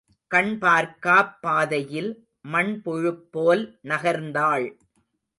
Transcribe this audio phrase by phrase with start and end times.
[0.27, 2.09] கண் பார்க்காப் பாதையில்
[2.51, 4.65] மண்புழுபோல் நகர்ந்தாள்.